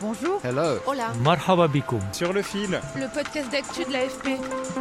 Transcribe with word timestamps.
Bonjour. 0.00 0.40
Hello. 0.44 0.78
Hola. 0.86 1.12
Marhaba 1.22 1.68
bikoum. 1.68 2.00
Sur 2.12 2.32
le 2.32 2.42
fil, 2.42 2.80
Le 2.96 3.12
podcast 3.12 3.50
d'actu 3.52 3.84
de 3.84 3.92
l'AFP. 3.92 4.38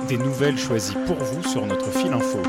des 0.07 0.17
nouvelles 0.17 0.57
choisies 0.57 0.95
pour 1.05 1.17
vous 1.17 1.43
sur 1.43 1.65
notre 1.65 1.89
fil 1.91 2.13
info. 2.13 2.39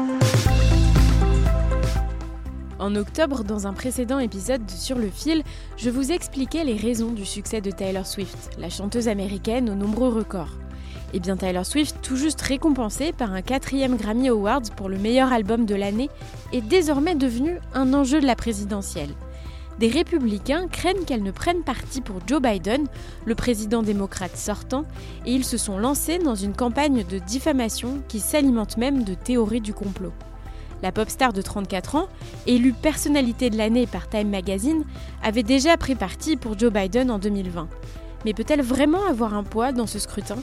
En 2.78 2.94
octobre, 2.96 3.44
dans 3.44 3.66
un 3.66 3.72
précédent 3.72 4.18
épisode 4.20 4.64
de 4.64 4.70
Sur 4.70 4.98
le 4.98 5.10
fil, 5.10 5.42
je 5.76 5.90
vous 5.90 6.12
expliquais 6.12 6.64
les 6.64 6.76
raisons 6.76 7.10
du 7.12 7.26
succès 7.26 7.60
de 7.60 7.70
Taylor 7.70 8.06
Swift, 8.06 8.50
la 8.58 8.70
chanteuse 8.70 9.08
américaine 9.08 9.68
aux 9.68 9.74
nombreux 9.74 10.08
records. 10.08 10.56
Et 11.12 11.18
bien 11.18 11.36
Taylor 11.36 11.66
Swift, 11.66 11.96
tout 12.02 12.16
juste 12.16 12.40
récompensée 12.40 13.12
par 13.12 13.32
un 13.32 13.42
quatrième 13.42 13.96
Grammy 13.96 14.28
Awards 14.28 14.62
pour 14.76 14.88
le 14.88 14.96
meilleur 14.96 15.32
album 15.32 15.66
de 15.66 15.74
l'année, 15.74 16.08
est 16.52 16.60
désormais 16.60 17.16
devenue 17.16 17.58
un 17.74 17.92
enjeu 17.94 18.20
de 18.20 18.26
la 18.26 18.36
présidentielle. 18.36 19.10
Des 19.80 19.88
républicains 19.88 20.68
craignent 20.68 21.06
qu'elle 21.06 21.22
ne 21.22 21.30
prenne 21.30 21.62
parti 21.62 22.02
pour 22.02 22.16
Joe 22.26 22.42
Biden, 22.42 22.86
le 23.24 23.34
président 23.34 23.82
démocrate 23.82 24.36
sortant, 24.36 24.84
et 25.24 25.32
ils 25.32 25.44
se 25.44 25.56
sont 25.56 25.78
lancés 25.78 26.18
dans 26.18 26.34
une 26.34 26.52
campagne 26.52 27.02
de 27.02 27.18
diffamation 27.18 28.02
qui 28.06 28.20
s'alimente 28.20 28.76
même 28.76 29.04
de 29.04 29.14
théories 29.14 29.62
du 29.62 29.72
complot. 29.72 30.12
La 30.82 30.92
pop 30.92 31.08
star 31.08 31.32
de 31.32 31.40
34 31.40 31.94
ans, 31.94 32.08
élue 32.46 32.74
personnalité 32.74 33.48
de 33.48 33.56
l'année 33.56 33.86
par 33.86 34.10
Time 34.10 34.28
Magazine, 34.28 34.84
avait 35.22 35.42
déjà 35.42 35.78
pris 35.78 35.94
parti 35.94 36.36
pour 36.36 36.58
Joe 36.58 36.70
Biden 36.70 37.10
en 37.10 37.18
2020. 37.18 37.66
Mais 38.26 38.34
peut-elle 38.34 38.60
vraiment 38.60 39.06
avoir 39.06 39.32
un 39.32 39.44
poids 39.44 39.72
dans 39.72 39.86
ce 39.86 39.98
scrutin? 39.98 40.36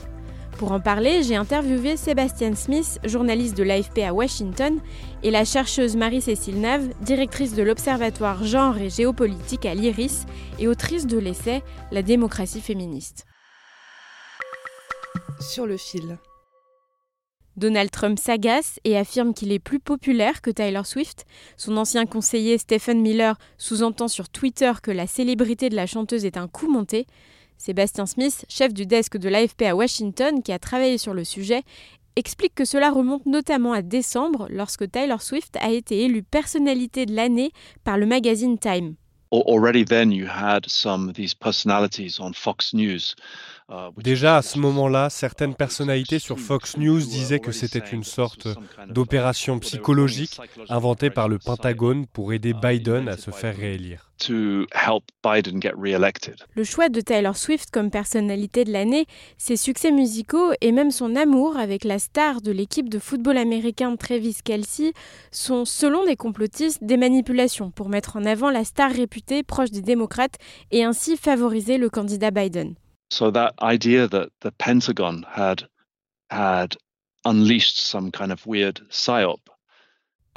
Pour 0.58 0.72
en 0.72 0.80
parler, 0.80 1.22
j'ai 1.22 1.36
interviewé 1.36 1.98
Sébastien 1.98 2.56
Smith, 2.56 3.00
journaliste 3.04 3.56
de 3.56 3.62
l'AFP 3.62 4.00
à 4.00 4.12
Washington, 4.12 4.80
et 5.22 5.30
la 5.30 5.46
chercheuse 5.46 5.96
Marie-Cécile 5.96 6.60
Nave, 6.60 6.90
directrice 7.02 7.54
de 7.54 7.62
l'Observatoire 7.62 8.44
Genre 8.44 8.76
et 8.80 8.90
Géopolitique 8.90 9.68
à 9.68 9.76
l'IRIS 9.76 10.26
et 10.58 10.68
autrice 10.68 11.06
de 11.06 11.20
l'essai 11.20 11.62
La 11.92 12.02
démocratie 12.02 12.62
féministe. 12.62 13.28
Sur 15.40 15.68
le 15.68 15.78
fil. 15.78 16.18
Donald 17.56 17.92
Trump 17.92 18.18
s'agace 18.18 18.80
et 18.84 18.98
affirme 18.98 19.36
qu'il 19.36 19.52
est 19.52 19.60
plus 19.60 19.80
populaire 19.80 20.42
que 20.42 20.50
Taylor 20.50 20.88
Swift. 20.88 21.26
Son 21.58 21.78
ancien 21.78 22.08
conseiller 22.08 22.58
Stephen 22.58 23.02
Miller 23.02 23.38
sous-entend 23.60 24.08
sur 24.08 24.28
Twitter 24.30 24.72
que 24.82 24.92
la 24.92 25.06
célébrité 25.06 25.70
de 25.70 25.76
la 25.76 25.86
chanteuse 25.86 26.26
est 26.26 26.38
un 26.38 26.48
coup 26.48 26.68
monté. 26.68 27.06
Sébastien 27.58 28.06
Smith, 28.06 28.46
chef 28.50 28.74
du 28.74 28.86
desk 28.86 29.18
de 29.18 29.30
l'AFP 29.30 29.64
à 29.64 29.76
Washington, 29.76 30.42
qui 30.44 30.52
a 30.52 30.60
travaillé 30.60 30.98
sur 30.98 31.14
le 31.14 31.24
sujet, 31.24 31.64
explique 32.16 32.56
que 32.56 32.66
cela 32.66 32.92
remonte 32.92 33.26
notamment 33.26 33.74
à 33.74 33.82
décembre, 33.82 34.48
lorsque 34.50 34.90
Taylor 34.90 35.22
Swift 35.22 35.58
a 35.60 35.72
été 35.72 36.04
élue 36.04 36.24
personnalité 36.24 37.06
de 37.06 37.16
l'année 37.16 37.52
par 37.84 37.98
le 37.98 38.06
magazine 38.06 38.58
Time. 38.58 38.96
already 39.32 39.84
then 39.84 40.12
you 40.12 40.26
had 40.26 40.66
some 40.68 41.10
of 41.10 41.16
these 41.16 41.34
personalities 41.36 42.20
on 42.20 42.34
Fox 42.34 42.74
News. 42.74 43.16
uh, 43.70 43.90
Déjà 43.98 44.38
à 44.38 44.42
ce 44.42 44.58
moment-là, 44.60 45.10
certaines 45.10 45.56
personnalités 45.56 46.20
sur 46.20 46.40
Fox 46.40 46.78
News 46.78 47.00
disaient 47.00 47.40
que 47.40 47.52
c'était 47.52 47.80
une 47.80 48.04
sorte 48.04 48.48
d'opération 48.88 49.60
psychologique 49.60 50.40
inventée 50.70 51.10
par 51.10 51.28
le 51.28 51.40
Pentagone 51.40 52.06
pour 52.08 52.34
aider 52.34 52.54
Biden 52.54 53.10
à 53.10 53.18
se 53.18 53.32
faire 53.32 53.56
réélire. 53.56 54.12
To 54.18 54.66
help 54.74 55.04
Biden 55.24 55.62
get 55.62 55.74
re-elected. 55.76 56.44
Le 56.56 56.64
choix 56.64 56.90
de 56.90 57.02
Taylor 57.02 57.36
Swift 57.36 57.72
comme 57.72 57.90
personnalité 57.90 58.64
de 58.64 58.72
l'année, 58.72 59.06
ses 59.38 59.58
succès 59.58 59.92
musicaux 59.92 60.52
et 60.62 60.72
même 60.72 60.92
son 60.92 61.16
amour 61.16 61.58
avec 61.58 61.84
la 61.84 62.00
star 62.00 62.42
de 62.42 62.52
l'équipe 62.52 62.90
de 62.90 63.00
football 63.00 63.38
américain 63.38 63.96
Travis 63.96 64.38
Kelsey 64.44 64.94
sont, 65.32 65.66
selon 65.66 66.06
des 66.06 66.16
complotistes, 66.16 66.84
des 66.84 66.98
manipulations 66.98 67.72
pour 67.72 67.90
mettre 67.90 68.18
en 68.18 68.26
avant 68.26 68.50
la 68.50 68.64
star 68.64 68.92
réputée 68.92 69.44
proche 69.44 69.72
des 69.72 69.82
démocrates 69.82 70.36
et 70.72 70.84
ainsi 70.84 71.18
favoriser 71.18 71.78
le 71.78 71.90
candidat 71.90 72.32
Biden. 72.32 72.76
So 73.10 73.32
that 73.32 73.54
idea 73.62 74.08
that 74.08 74.30
the 74.42 74.52
Pentagon 74.58 75.24
had 75.34 75.68
had 76.30 76.76
unleashed 77.26 77.78
some 77.78 78.12
kind 78.12 78.32
of 78.32 78.46
weird 78.46 78.82
psyop 78.90 79.40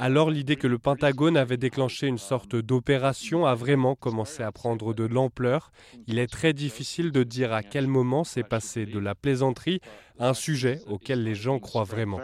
Alors 0.01 0.31
l'idée 0.31 0.55
que 0.55 0.65
le 0.65 0.79
Pentagone 0.79 1.37
avait 1.37 1.57
déclenché 1.57 2.07
une 2.07 2.17
sorte 2.17 2.55
d'opération 2.55 3.45
a 3.45 3.53
vraiment 3.53 3.93
commencé 3.93 4.41
à 4.41 4.51
prendre 4.51 4.95
de 4.95 5.03
l'ampleur. 5.03 5.71
Il 6.07 6.17
est 6.17 6.25
très 6.25 6.53
difficile 6.53 7.11
de 7.11 7.21
dire 7.21 7.53
à 7.53 7.61
quel 7.61 7.85
moment 7.85 8.23
c'est 8.23 8.43
passé 8.43 8.87
de 8.87 8.97
la 8.97 9.13
plaisanterie 9.13 9.79
à 10.17 10.29
un 10.29 10.33
sujet 10.33 10.79
auquel 10.87 11.23
les 11.23 11.35
gens 11.35 11.59
croient 11.59 11.83
vraiment. 11.83 12.19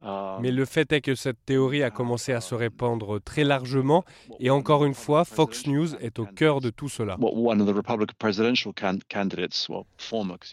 Um, 0.00 0.38
Mais 0.40 0.52
le 0.52 0.64
fait 0.64 0.92
est 0.92 1.00
que 1.00 1.16
cette 1.16 1.44
théorie 1.44 1.82
a 1.82 1.90
commencé 1.90 2.32
à 2.32 2.40
se 2.40 2.54
répandre 2.54 3.20
très 3.20 3.42
largement 3.42 4.04
et 4.38 4.48
encore 4.48 4.84
une 4.84 4.94
fois, 4.94 5.24
Fox 5.24 5.66
News 5.66 5.96
est 5.96 6.20
au 6.20 6.24
cœur 6.24 6.60
de 6.60 6.70
tout 6.70 6.88
cela. 6.88 7.16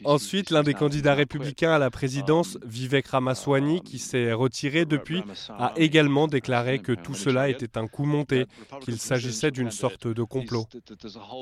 Ensuite, 0.03 0.49
l'un 0.49 0.63
des 0.63 0.73
candidats 0.73 1.13
républicains 1.13 1.71
à 1.71 1.77
la 1.77 1.91
présidence, 1.91 2.57
Vivek 2.65 3.07
Ramaswamy, 3.07 3.81
qui 3.81 3.99
s'est 3.99 4.33
retiré 4.33 4.85
depuis, 4.85 5.21
a 5.49 5.73
également 5.75 6.27
déclaré 6.27 6.79
que 6.79 6.93
tout 6.93 7.13
cela 7.13 7.47
était 7.49 7.77
un 7.77 7.85
coup 7.85 8.05
monté, 8.05 8.45
qu'il 8.81 8.97
s'agissait 8.97 9.51
d'une 9.51 9.71
sorte 9.71 10.07
de 10.07 10.23
complot. 10.23 10.65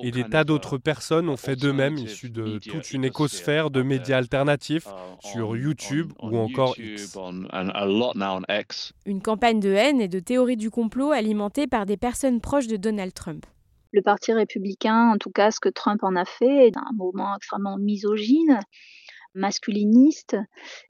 Et 0.03 0.11
des 0.11 0.25
tas 0.25 0.43
d'autres 0.43 0.77
personnes 0.77 1.29
ont 1.29 1.37
fait 1.37 1.55
de 1.55 1.71
même, 1.71 1.97
issus 1.97 2.29
de 2.29 2.59
toute 2.59 2.91
une 2.91 3.05
écosphère 3.05 3.69
de 3.69 3.81
médias 3.81 4.17
alternatifs, 4.17 4.87
sur 5.21 5.55
YouTube 5.55 6.11
ou 6.21 6.37
encore 6.37 6.75
X. 6.77 7.17
Une 9.05 9.21
campagne 9.21 9.59
de 9.59 9.71
haine 9.71 10.01
et 10.01 10.07
de 10.07 10.19
théorie 10.19 10.57
du 10.57 10.69
complot 10.69 11.11
alimentée 11.11 11.67
par 11.67 11.85
des 11.85 11.97
personnes 11.97 12.41
proches 12.41 12.67
de 12.67 12.77
Donald 12.77 13.13
Trump. 13.13 13.45
Le 13.91 14.01
Parti 14.01 14.33
républicain, 14.33 15.11
en 15.11 15.17
tout 15.17 15.29
cas 15.29 15.51
ce 15.51 15.59
que 15.59 15.69
Trump 15.69 16.03
en 16.03 16.15
a 16.15 16.25
fait, 16.25 16.67
est 16.67 16.77
un 16.77 16.91
mouvement 16.95 17.35
extrêmement 17.35 17.77
misogyne, 17.77 18.59
masculiniste. 19.35 20.35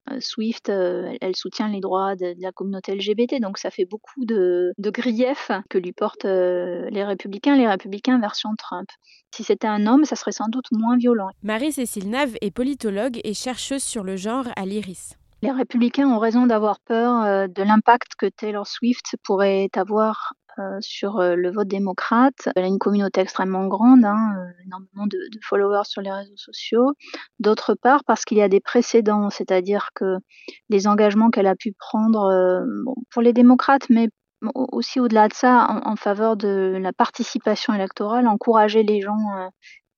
Euh, 0.10 0.20
Swift, 0.20 0.70
euh, 0.70 1.14
elle, 1.22 1.36
soutient 1.36 1.68
les 1.68 1.80
droits 1.80 2.16
de, 2.16 2.34
la 2.40 2.52
communauté 2.52 2.96
LGBT, 2.96 3.42
donc 3.42 3.58
ça 3.58 3.72
fait 3.72 3.86
beaucoup 3.86 4.26
de, 4.26 4.74
de 4.78 4.90
griefs 4.90 5.52
que 5.70 5.78
lui 5.78 5.92
portent 5.92 6.26
euh, 6.26 6.90
les 6.92 7.04
républicains, 7.04 7.56
les 7.56 7.68
républicains 7.68 8.20
version 8.20 8.50
Trump. 8.58 8.90
Si 9.36 9.44
c'était 9.44 9.68
un 9.68 9.88
homme, 9.88 10.06
ça 10.06 10.16
serait 10.16 10.32
sans 10.32 10.48
doute 10.48 10.72
moins 10.72 10.98
violent. 10.98 11.30
Marie-Cécile 11.42 12.10
Nave 12.10 12.36
est 12.42 12.52
politologue 12.52 13.20
et 13.24 13.34
chercheuse 13.34 13.84
sur 13.84 14.04
le 14.04 14.16
genre 14.16 14.46
à 14.56 14.66
l'IRIS. 14.66 15.18
Les 15.44 15.52
républicains 15.52 16.08
ont 16.08 16.20
raison 16.20 16.48
d'avoir 16.48 16.80
peur 16.80 17.22
euh, 17.22 17.48
de 17.48 17.64
l'impact 17.64 18.14
que 18.18 18.28
Taylor 18.28 18.66
Swift 18.66 19.18
pourrait 19.26 19.68
avoir 19.76 20.36
euh, 20.58 20.78
sur 20.80 21.20
euh, 21.20 21.36
le 21.36 21.52
vote 21.52 21.68
démocrate. 21.68 22.48
Elle 22.56 22.64
a 22.64 22.68
une 22.68 22.80
communauté 22.80 23.20
extrêmement 23.20 23.68
grande, 23.68 24.06
hein, 24.06 24.38
énormément 24.66 25.06
de, 25.06 25.20
followers 25.42 25.84
sur 25.84 26.02
les 26.02 26.14
réseaux 26.14 26.38
sociaux. 26.38 26.94
D'autre 27.40 27.74
part, 27.74 28.06
parce 28.06 28.24
qu'il 28.24 28.38
y 28.38 28.42
a 28.42 28.48
des 28.48 28.62
précédents, 28.62 29.30
c'est-à-dire 29.30 29.90
que 29.94 30.16
les 30.70 30.88
engagements 30.88 31.30
qu'elle 31.30 31.48
a 31.48 31.58
pu 31.58 31.74
prendre 31.78 32.64
pour 33.12 33.22
les 33.22 33.34
démocrates, 33.34 33.90
mais 33.90 34.08
au- 34.56 34.70
aussi 34.72 35.02
au-delà 35.02 35.28
de 35.28 35.34
ça, 35.34 35.68
en, 35.68 35.92
en 35.92 35.96
faveur 35.98 36.38
de 36.38 36.78
la 36.80 36.94
participation 36.94 37.74
électorale, 37.74 38.28
encourager 38.28 38.84
les 38.84 39.02
gens 39.02 39.50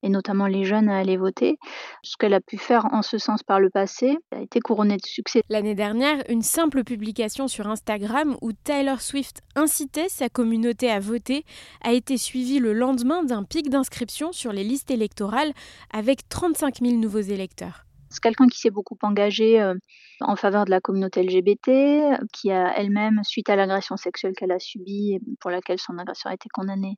et 0.05 0.09
notamment 0.09 0.45
les 0.45 0.63
jeunes 0.63 0.87
à 0.87 0.97
aller 0.97 1.17
voter. 1.17 1.57
Ce 2.03 2.15
qu'elle 2.15 2.35
a 2.35 2.39
pu 2.39 2.57
faire 2.57 2.85
en 2.93 3.01
ce 3.01 3.17
sens 3.17 3.41
par 3.41 3.59
le 3.59 3.71
passé 3.71 4.17
a 4.31 4.39
été 4.39 4.59
couronné 4.59 4.97
de 4.97 5.05
succès. 5.05 5.41
L'année 5.49 5.73
dernière, 5.73 6.23
une 6.29 6.43
simple 6.43 6.83
publication 6.83 7.47
sur 7.47 7.67
Instagram 7.67 8.37
où 8.41 8.53
Taylor 8.53 9.01
Swift 9.01 9.41
incitait 9.55 10.07
sa 10.07 10.29
communauté 10.29 10.91
à 10.91 10.99
voter 10.99 11.43
a 11.83 11.91
été 11.91 12.17
suivie 12.17 12.59
le 12.59 12.73
lendemain 12.73 13.23
d'un 13.23 13.43
pic 13.43 13.69
d'inscription 13.69 14.31
sur 14.31 14.53
les 14.53 14.63
listes 14.63 14.91
électorales 14.91 15.53
avec 15.91 16.29
35 16.29 16.81
000 16.81 16.97
nouveaux 16.97 17.19
électeurs. 17.19 17.85
C'est 18.11 18.21
quelqu'un 18.21 18.47
qui 18.47 18.59
s'est 18.59 18.69
beaucoup 18.69 18.97
engagé 19.01 19.59
euh, 19.59 19.73
en 20.21 20.35
faveur 20.35 20.65
de 20.65 20.69
la 20.69 20.79
communauté 20.79 21.23
LGBT, 21.23 22.19
qui 22.31 22.51
a 22.51 22.77
elle-même, 22.77 23.21
suite 23.23 23.49
à 23.49 23.55
l'agression 23.55 23.97
sexuelle 23.97 24.33
qu'elle 24.37 24.51
a 24.51 24.59
subie, 24.59 25.15
et 25.15 25.19
pour 25.41 25.49
laquelle 25.49 25.79
son 25.79 25.97
agresseur 25.97 26.31
a 26.31 26.35
été 26.35 26.47
condamné, 26.53 26.95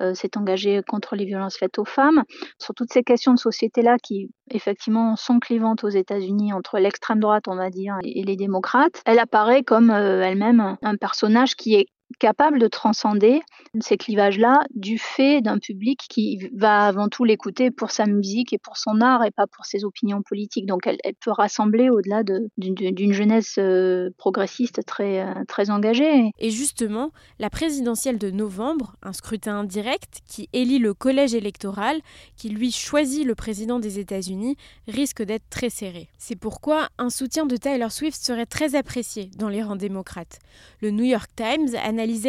euh, 0.00 0.14
s'est 0.14 0.36
engagé 0.36 0.82
contre 0.86 1.16
les 1.16 1.24
violences 1.24 1.56
faites 1.56 1.78
aux 1.78 1.84
femmes. 1.84 2.22
Sur 2.58 2.74
toutes 2.74 2.92
ces 2.92 3.02
questions 3.02 3.34
de 3.34 3.38
société-là 3.38 3.96
qui, 4.02 4.30
effectivement, 4.50 5.16
sont 5.16 5.38
clivantes 5.38 5.84
aux 5.84 5.88
États-Unis 5.88 6.52
entre 6.52 6.78
l'extrême 6.78 7.20
droite, 7.20 7.48
on 7.48 7.56
va 7.56 7.70
dire, 7.70 7.96
et 8.02 8.22
les 8.22 8.36
démocrates, 8.36 9.02
elle 9.06 9.18
apparaît 9.18 9.62
comme 9.62 9.90
euh, 9.90 10.22
elle-même 10.22 10.76
un 10.82 10.96
personnage 10.96 11.56
qui 11.56 11.74
est 11.74 11.86
capable 12.18 12.58
de 12.58 12.68
transcender 12.68 13.40
ces 13.80 13.96
clivages-là 13.96 14.64
du 14.74 14.98
fait 14.98 15.40
d'un 15.40 15.58
public 15.58 16.00
qui 16.08 16.48
va 16.54 16.86
avant 16.86 17.08
tout 17.08 17.24
l'écouter 17.24 17.70
pour 17.70 17.90
sa 17.90 18.06
musique 18.06 18.52
et 18.52 18.58
pour 18.58 18.76
son 18.76 19.00
art 19.00 19.24
et 19.24 19.30
pas 19.30 19.46
pour 19.46 19.64
ses 19.66 19.84
opinions 19.84 20.22
politiques. 20.22 20.66
Donc 20.66 20.86
elle, 20.86 20.98
peut 21.20 21.30
rassembler 21.30 21.90
au-delà 21.90 22.22
d'une 22.56 23.12
jeunesse 23.12 23.56
euh, 23.58 24.10
progressiste 24.18 24.84
très, 24.84 25.20
euh, 25.20 25.44
très 25.48 25.70
engagée. 25.70 26.30
Et 26.38 26.50
justement, 26.50 27.10
la 27.38 27.50
présidentielle 27.50 28.18
de 28.18 28.30
novembre, 28.30 28.96
un 29.02 29.12
scrutin 29.12 29.60
indirect 29.60 30.20
qui 30.26 30.48
élit 30.52 30.78
le 30.78 30.94
collège 30.94 31.34
électoral, 31.34 32.00
qui 32.36 32.48
lui 32.48 32.70
choisit 32.70 33.24
le 33.24 33.34
président 33.34 33.78
des 33.78 33.98
États-Unis, 33.98 34.56
risque 34.88 35.22
d'être 35.22 35.48
très 35.50 35.70
serré. 35.70 36.08
C'est 36.18 36.36
pourquoi 36.36 36.88
un 36.98 37.10
soutien 37.10 37.46
de 37.46 37.56
Taylor 37.56 37.92
Swift 37.92 38.22
serait 38.22 38.46
très 38.46 38.74
apprécié 38.74 39.30
dans 39.36 39.48
les 39.48 39.62
rangs 39.62 39.76
démocrates. 39.76 40.38
Le 40.80 40.90
New 40.90 41.04
York 41.04 41.30
Times 41.34 41.74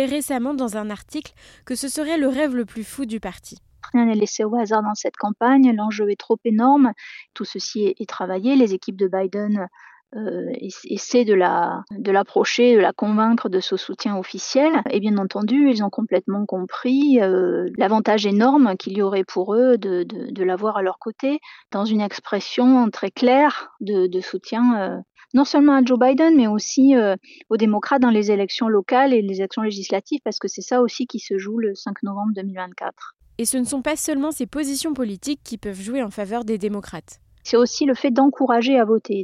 récemment 0.05 0.53
dans 0.53 0.77
un 0.77 0.89
article 0.89 1.33
que 1.65 1.75
ce 1.75 1.87
serait 1.87 2.17
le 2.17 2.27
rêve 2.27 2.55
le 2.55 2.65
plus 2.65 2.83
fou 2.83 3.05
du 3.05 3.19
parti. 3.19 3.59
Rien 3.93 4.05
n'est 4.05 4.15
laissé 4.15 4.43
au 4.43 4.55
hasard 4.55 4.83
dans 4.83 4.95
cette 4.95 5.15
campagne, 5.15 5.73
l'enjeu 5.75 6.09
est 6.09 6.19
trop 6.19 6.37
énorme, 6.43 6.91
tout 7.33 7.45
ceci 7.45 7.95
est, 7.97 8.09
travaillé, 8.09 8.55
les 8.55 8.73
équipes 8.73 8.97
de 8.97 9.07
Biden 9.07 9.67
euh, 10.15 10.51
de 10.51 11.33
la 11.33 11.83
de 11.91 12.11
l'approcher, 12.11 12.75
de 12.75 12.79
la 12.79 12.93
convaincre 12.93 13.49
de 13.49 13.59
ce 13.59 13.77
soutien 13.77 14.17
officiel. 14.17 14.71
Et 14.89 14.99
bien 14.99 15.17
entendu, 15.17 15.69
ils 15.69 15.83
ont 15.83 15.89
complètement 15.89 16.45
compris 16.45 17.19
euh, 17.21 17.69
l'avantage 17.77 18.25
énorme 18.25 18.75
qu'il 18.77 18.97
y 18.97 19.01
aurait 19.01 19.23
pour 19.23 19.55
eux 19.55 19.77
de, 19.77 20.43
l'avoir 20.43 20.77
à 20.77 20.81
leur 20.81 20.99
côté, 20.99 21.39
dans 21.71 21.85
une 21.85 22.01
expression 22.01 22.89
très 22.89 23.11
claire 23.11 23.71
de, 23.81 24.07
de 24.07 24.21
soutien 24.21 24.79
euh, 24.79 24.97
non 25.33 25.45
seulement 25.45 25.75
à 25.75 25.83
Joe 25.83 25.99
Biden, 25.99 26.35
mais 26.35 26.47
aussi 26.47 26.95
euh, 26.95 27.15
aux 27.49 27.57
démocrates 27.57 28.01
dans 28.01 28.09
les 28.09 28.31
élections 28.31 28.67
locales 28.67 29.13
et 29.13 29.21
les 29.21 29.37
élections 29.37 29.61
législatives, 29.61 30.19
parce 30.23 30.39
que 30.39 30.47
c'est 30.47 30.61
ça 30.61 30.81
aussi 30.81 31.05
qui 31.05 31.19
se 31.19 31.37
joue 31.37 31.57
le 31.57 31.75
5 31.75 32.03
novembre 32.03 32.31
2024. 32.35 33.15
Et 33.37 33.45
ce 33.45 33.57
ne 33.57 33.65
sont 33.65 33.81
pas 33.81 33.95
seulement 33.95 34.31
ces 34.31 34.47
positions 34.47 34.93
politiques 34.93 35.41
qui 35.43 35.57
peuvent 35.57 35.79
jouer 35.79 36.01
en 36.01 36.09
faveur 36.09 36.43
des 36.43 36.57
démocrates. 36.57 37.19
C'est 37.47 37.55
aussi 37.55 37.85
le 37.85 37.93
fait 37.93 38.11
d'encourager 38.11 38.77
à 38.77 38.83
voter, 38.83 39.23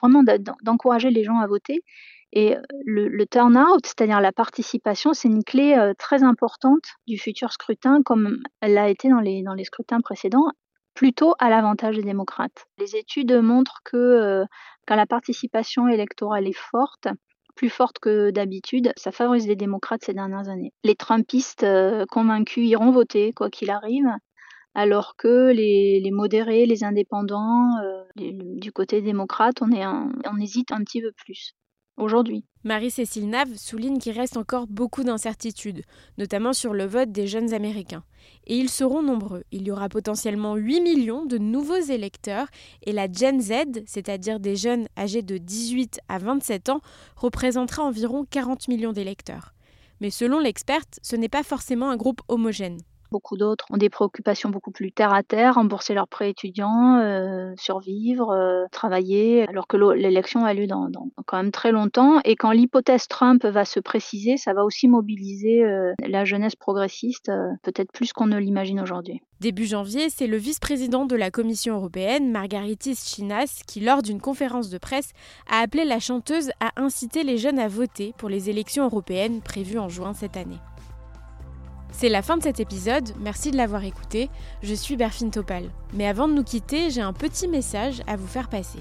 vraiment 0.00 0.22
d'encourager 0.62 1.10
les 1.10 1.24
gens 1.24 1.40
à 1.40 1.48
voter. 1.48 1.82
Et 2.32 2.56
euh, 2.56 2.60
le, 2.84 3.08
le 3.08 3.26
turnout, 3.26 3.80
c'est-à-dire 3.84 4.20
la 4.20 4.30
participation, 4.30 5.14
c'est 5.14 5.26
une 5.26 5.42
clé 5.42 5.74
euh, 5.76 5.92
très 5.98 6.22
importante 6.22 6.84
du 7.08 7.18
futur 7.18 7.50
scrutin, 7.52 8.02
comme 8.04 8.40
elle 8.60 8.74
l'a 8.74 8.88
été 8.88 9.08
dans 9.08 9.18
les, 9.18 9.64
scrutins 9.64 10.00
précédents, 10.00 10.46
plutôt 10.94 11.34
à 11.40 11.50
l'avantage 11.50 11.96
des 11.96 12.04
démocrates. 12.04 12.66
Les 12.78 12.94
études 12.94 13.32
montrent 13.32 13.80
que 13.82 14.44
quand 14.86 14.94
la 14.94 15.06
participation 15.06 15.88
électorale 15.88 16.46
est 16.46 16.56
forte, 16.56 17.08
plus 17.56 17.68
forte 17.68 17.98
que 17.98 18.30
d'habitude, 18.30 18.92
ça 18.96 19.12
favorise 19.12 19.46
les 19.46 19.56
démocrates 19.56 20.04
ces 20.04 20.14
dernières 20.14 20.48
années. 20.48 20.72
Les 20.84 20.94
Trumpistes 20.94 21.64
euh, 21.64 22.06
convaincus 22.08 22.68
iront 22.68 22.92
voter, 22.92 23.32
quoi 23.32 23.50
qu'il 23.50 23.70
arrive, 23.70 24.08
alors 24.74 25.16
que 25.16 25.50
les, 25.50 26.10
modérés, 26.10 26.66
les 26.66 26.84
indépendants, 26.84 27.76
euh, 27.82 28.04
du 28.16 28.72
côté 28.72 29.02
démocrate, 29.02 29.62
on, 29.62 29.72
est 29.72 29.86
on 29.86 30.38
hésite 30.38 30.72
un 30.72 30.84
petit 30.84 31.02
peu 31.02 31.12
plus 31.12 31.54
aujourd'hui. 32.00 32.44
Marie-Cécile 32.64 33.28
Nave 33.28 33.56
souligne 33.56 33.98
qu'il 33.98 34.12
reste 34.12 34.36
encore 34.36 34.66
beaucoup 34.66 35.04
d'incertitudes, 35.04 35.82
notamment 36.18 36.52
sur 36.52 36.74
le 36.74 36.84
vote 36.84 37.10
des 37.10 37.26
jeunes 37.26 37.54
Américains. 37.54 38.04
Et 38.46 38.56
ils 38.56 38.68
seront 38.68 39.02
nombreux. 39.02 39.44
Il 39.50 39.62
y 39.62 39.70
aura 39.70 39.88
potentiellement 39.88 40.56
8 40.56 40.80
millions 40.80 41.24
de 41.24 41.38
nouveaux 41.38 41.80
électeurs 41.80 42.48
et 42.84 42.92
la 42.92 43.10
Gen 43.10 43.40
Z, 43.40 43.84
c'est-à-dire 43.86 44.40
des 44.40 44.56
jeunes 44.56 44.88
âgés 44.98 45.22
de 45.22 45.38
18 45.38 46.00
à 46.08 46.18
27 46.18 46.68
ans, 46.68 46.80
représentera 47.16 47.82
environ 47.82 48.26
40 48.28 48.68
millions 48.68 48.92
d'électeurs. 48.92 49.54
Mais 50.00 50.10
selon 50.10 50.38
l'experte, 50.38 50.98
ce 51.02 51.16
n'est 51.16 51.28
pas 51.28 51.42
forcément 51.42 51.90
un 51.90 51.96
groupe 51.96 52.22
homogène. 52.28 52.78
Beaucoup 53.10 53.36
d'autres 53.36 53.64
ont 53.70 53.76
des 53.76 53.90
préoccupations 53.90 54.50
beaucoup 54.50 54.70
plus 54.70 54.92
terre 54.92 55.12
à 55.12 55.22
terre, 55.22 55.54
rembourser 55.54 55.94
leurs 55.94 56.06
prêts 56.06 56.30
étudiants, 56.30 56.98
euh, 56.98 57.52
survivre, 57.56 58.30
euh, 58.30 58.66
travailler, 58.70 59.48
alors 59.48 59.66
que 59.66 59.76
l'élection 59.76 60.44
a 60.44 60.54
lieu 60.54 60.66
dans, 60.66 60.88
quand 61.26 61.36
même 61.36 61.50
très 61.50 61.72
longtemps. 61.72 62.20
Et 62.24 62.36
quand 62.36 62.52
l'hypothèse 62.52 63.08
Trump 63.08 63.44
va 63.44 63.64
se 63.64 63.80
préciser, 63.80 64.36
ça 64.36 64.54
va 64.54 64.64
aussi 64.64 64.86
mobiliser 64.86 65.64
euh, 65.64 65.92
la 66.06 66.24
jeunesse 66.24 66.54
progressiste, 66.54 67.32
peut-être 67.62 67.92
plus 67.92 68.12
qu'on 68.12 68.26
ne 68.26 68.38
l'imagine 68.38 68.80
aujourd'hui. 68.80 69.20
Début 69.40 69.64
janvier, 69.64 70.10
c'est 70.10 70.26
le 70.26 70.36
vice-président 70.36 71.06
de 71.06 71.16
la 71.16 71.30
Commission 71.30 71.74
européenne, 71.74 72.30
Margaritis 72.30 72.96
Chinas, 72.96 73.62
qui, 73.66 73.80
lors 73.80 74.02
d'une 74.02 74.20
conférence 74.20 74.68
de 74.68 74.78
presse, 74.78 75.12
a 75.50 75.60
appelé 75.62 75.84
la 75.84 75.98
chanteuse 75.98 76.50
à 76.60 76.72
inciter 76.76 77.24
les 77.24 77.38
jeunes 77.38 77.58
à 77.58 77.66
voter 77.66 78.12
pour 78.18 78.28
les 78.28 78.50
élections 78.50 78.84
européennes 78.84 79.40
prévues 79.40 79.78
en 79.78 79.88
juin 79.88 80.12
cette 80.12 80.36
année. 80.36 80.58
C'est 81.92 82.08
la 82.08 82.22
fin 82.22 82.36
de 82.38 82.42
cet 82.42 82.60
épisode, 82.60 83.10
merci 83.20 83.50
de 83.50 83.56
l'avoir 83.56 83.84
écouté, 83.84 84.30
je 84.62 84.74
suis 84.74 84.96
Berfine 84.96 85.30
Topal. 85.30 85.64
Mais 85.92 86.06
avant 86.06 86.28
de 86.28 86.32
nous 86.32 86.44
quitter, 86.44 86.88
j'ai 86.88 87.02
un 87.02 87.12
petit 87.12 87.46
message 87.46 88.02
à 88.06 88.16
vous 88.16 88.26
faire 88.26 88.48
passer, 88.48 88.78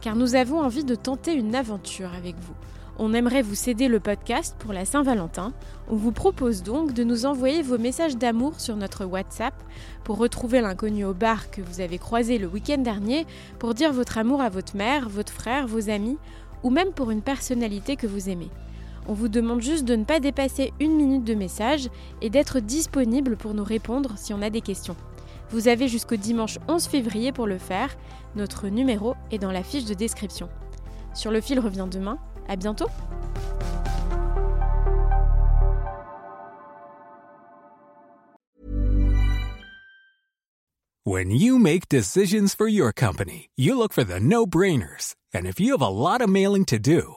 car 0.00 0.16
nous 0.16 0.36
avons 0.36 0.60
envie 0.60 0.84
de 0.84 0.94
tenter 0.94 1.34
une 1.34 1.54
aventure 1.54 2.14
avec 2.14 2.34
vous. 2.36 2.54
On 2.98 3.14
aimerait 3.14 3.42
vous 3.42 3.54
céder 3.54 3.88
le 3.88 4.00
podcast 4.00 4.54
pour 4.58 4.72
la 4.72 4.84
Saint-Valentin. 4.84 5.52
On 5.88 5.96
vous 5.96 6.12
propose 6.12 6.62
donc 6.62 6.92
de 6.92 7.04
nous 7.04 7.26
envoyer 7.26 7.62
vos 7.62 7.78
messages 7.78 8.16
d'amour 8.16 8.60
sur 8.60 8.76
notre 8.76 9.04
WhatsApp 9.04 9.54
pour 10.04 10.18
retrouver 10.18 10.60
l'inconnu 10.60 11.04
au 11.04 11.14
bar 11.14 11.50
que 11.50 11.62
vous 11.62 11.80
avez 11.80 11.98
croisé 11.98 12.38
le 12.38 12.46
week-end 12.46 12.78
dernier, 12.78 13.26
pour 13.58 13.74
dire 13.74 13.92
votre 13.92 14.18
amour 14.18 14.40
à 14.40 14.50
votre 14.50 14.76
mère, 14.76 15.08
votre 15.08 15.32
frère, 15.32 15.66
vos 15.66 15.90
amis, 15.90 16.18
ou 16.62 16.70
même 16.70 16.92
pour 16.92 17.10
une 17.10 17.22
personnalité 17.22 17.96
que 17.96 18.06
vous 18.06 18.28
aimez. 18.28 18.50
On 19.08 19.14
vous 19.14 19.28
demande 19.28 19.60
juste 19.60 19.84
de 19.84 19.96
ne 19.96 20.04
pas 20.04 20.20
dépasser 20.20 20.72
une 20.80 20.94
minute 20.94 21.24
de 21.24 21.34
message 21.34 21.88
et 22.20 22.30
d'être 22.30 22.60
disponible 22.60 23.36
pour 23.36 23.54
nous 23.54 23.64
répondre 23.64 24.12
si 24.16 24.32
on 24.32 24.42
a 24.42 24.50
des 24.50 24.60
questions. 24.60 24.96
Vous 25.50 25.68
avez 25.68 25.88
jusqu'au 25.88 26.16
dimanche 26.16 26.58
11 26.68 26.86
février 26.86 27.32
pour 27.32 27.46
le 27.46 27.58
faire. 27.58 27.96
Notre 28.36 28.68
numéro 28.68 29.14
est 29.30 29.38
dans 29.38 29.52
la 29.52 29.62
fiche 29.62 29.84
de 29.84 29.94
description. 29.94 30.48
Sur 31.14 31.30
le 31.30 31.40
fil 31.40 31.60
revient 31.60 31.88
demain. 31.90 32.18
À 32.48 32.56
bientôt! 32.56 32.86
When 41.04 41.32
you 41.32 41.58
make 41.58 41.88
decisions 41.88 42.54
for 42.54 42.68
your 42.68 42.92
company, 42.92 43.50
you 43.56 43.76
look 43.76 43.92
for 43.92 44.04
the 44.04 44.20
no-brainers. 44.20 45.16
And 45.34 45.46
if 45.46 45.58
you 45.58 45.72
have 45.72 45.82
a 45.82 45.88
lot 45.88 46.26
mailing 46.28 46.64
to 46.66 46.78
do, 46.78 47.16